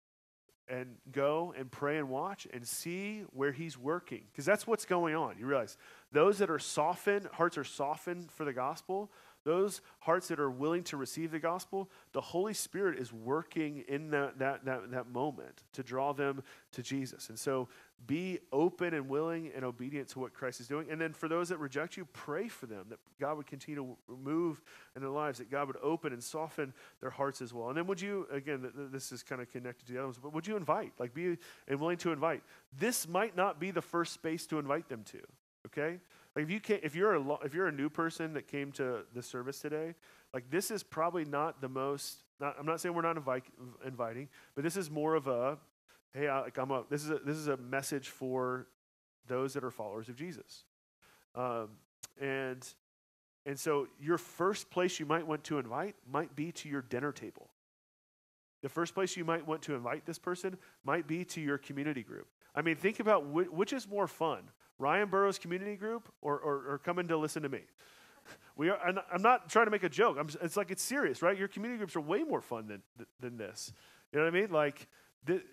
[0.68, 4.22] and go and pray and watch and see where he's working?
[4.32, 5.38] Because that's what's going on.
[5.40, 5.76] You realize
[6.12, 9.12] those that are softened, hearts are softened for the gospel,
[9.46, 14.10] those hearts that are willing to receive the gospel, the Holy Spirit is working in
[14.10, 16.44] that, that, that, that moment to draw them
[16.74, 17.30] to Jesus.
[17.30, 17.70] And so
[18.08, 20.88] be open and willing and obedient to what Christ is doing.
[20.90, 24.14] And then for those that reject you, pray for them that God would continue to
[24.14, 24.62] move
[24.96, 27.70] in their lives, that God would open and soften their hearts as well.
[27.70, 30.48] And then would you, again, this is kind of connected to the others, but would
[30.48, 30.92] you invite?
[31.00, 31.38] Like be
[31.68, 32.42] and willing to invite.
[32.78, 35.20] This might not be the first space to invite them to,
[35.68, 36.00] okay?
[36.36, 39.04] Like if you can if you're a if you're a new person that came to
[39.14, 39.96] the service today,
[40.34, 42.24] like this is probably not the most.
[42.42, 43.18] Not, I'm not saying we're not
[43.86, 45.58] inviting, but this is more of a,
[46.14, 46.84] hey, I, like I'm a.
[46.90, 48.68] This is a this is a message for
[49.28, 50.66] those that are followers of Jesus,
[51.36, 51.70] um,
[52.20, 52.68] and
[53.46, 57.14] and so your first place you might want to invite might be to your dinner
[57.14, 57.50] table.
[58.62, 62.04] The first place you might want to invite this person might be to your community
[62.04, 62.28] group.
[62.54, 66.74] I mean, think about wh- which is more fun Ryan Burroughs Community Group or, or,
[66.74, 67.62] or coming to listen to me.
[68.58, 68.80] We are,
[69.14, 70.16] I'm not trying to make a joke.
[70.18, 71.38] I'm, it's like it's serious, right?
[71.38, 72.82] Your community groups are way more fun than,
[73.20, 73.74] than this.
[74.12, 74.50] You know what I mean?
[74.50, 74.88] Like,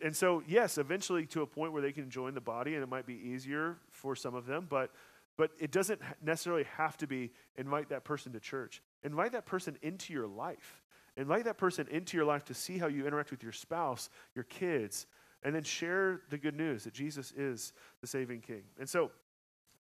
[0.03, 2.89] and so, yes, eventually to a point where they can join the body and it
[2.89, 4.93] might be easier for some of them, but,
[5.37, 8.83] but it doesn't necessarily have to be invite that person to church.
[9.03, 10.83] Invite that person into your life.
[11.17, 14.45] Invite that person into your life to see how you interact with your spouse, your
[14.45, 15.07] kids,
[15.43, 18.63] and then share the good news that Jesus is the saving King.
[18.79, 19.11] And so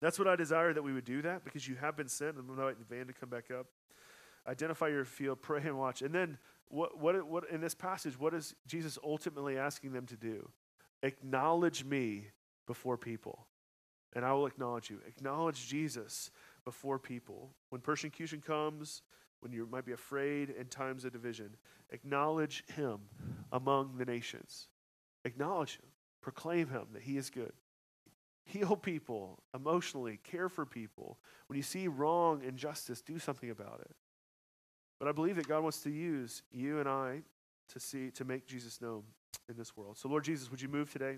[0.01, 2.38] that's what I desire that we would do that because you have been sent.
[2.38, 3.68] I'm invite the Van to come back up.
[4.47, 6.01] Identify your field, pray and watch.
[6.01, 6.38] And then
[6.70, 10.49] what, what, what in this passage, what is Jesus ultimately asking them to do?
[11.03, 12.28] Acknowledge me
[12.68, 13.47] before people,
[14.14, 14.99] and I will acknowledge you.
[15.07, 16.30] Acknowledge Jesus
[16.66, 17.51] before people.
[17.70, 19.01] When persecution comes,
[19.39, 21.55] when you might be afraid in times of division,
[21.91, 22.99] acknowledge him
[23.51, 24.68] among the nations.
[25.26, 25.89] Acknowledge Him,
[26.22, 27.53] proclaim Him that He is good.
[28.45, 31.20] Heal people emotionally, care for people.
[31.47, 33.95] When you see wrong, injustice, do something about it.
[34.99, 37.22] But I believe that God wants to use you and I
[37.70, 39.03] to see to make Jesus known
[39.47, 39.97] in this world.
[39.97, 41.17] So Lord Jesus, would you move today?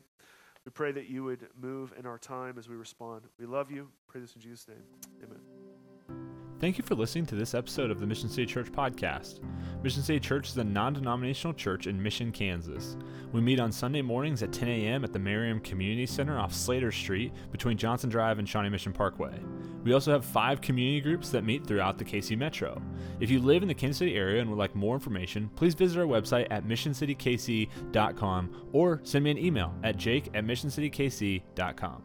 [0.65, 3.23] We pray that you would move in our time as we respond.
[3.39, 3.89] We love you.
[4.07, 4.83] Pray this in Jesus' name.
[5.23, 5.50] Amen.
[6.61, 9.39] Thank you for listening to this episode of the Mission City Church podcast.
[9.81, 12.97] Mission City Church is a non denominational church in Mission, Kansas.
[13.31, 15.03] We meet on Sunday mornings at 10 a.m.
[15.03, 19.39] at the Merriam Community Center off Slater Street between Johnson Drive and Shawnee Mission Parkway.
[19.83, 22.79] We also have five community groups that meet throughout the KC Metro.
[23.19, 25.99] If you live in the Kansas City area and would like more information, please visit
[25.99, 32.03] our website at missioncitykc.com or send me an email at jake at missioncitykc.com.